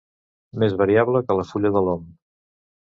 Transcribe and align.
Més 0.63 0.73
variable 0.83 1.23
que 1.29 1.39
la 1.41 1.47
fulla 1.51 1.75
de 1.79 1.87
l'om. 1.91 2.11